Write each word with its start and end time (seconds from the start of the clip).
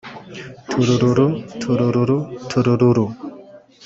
turururu! 0.71 1.27
turururu! 1.61 2.17
turururu! 2.49 3.05